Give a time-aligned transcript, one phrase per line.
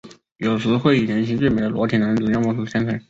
[0.37, 2.99] 有时会以年轻俊美的裸体男子样貌现身。